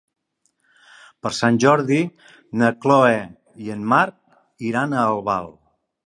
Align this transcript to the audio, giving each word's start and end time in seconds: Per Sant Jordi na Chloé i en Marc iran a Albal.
Per 1.25 1.31
Sant 1.39 1.59
Jordi 1.63 1.99
na 2.61 2.71
Chloé 2.85 3.19
i 3.65 3.69
en 3.75 3.83
Marc 3.91 4.69
iran 4.71 4.97
a 4.97 5.05
Albal. 5.11 5.51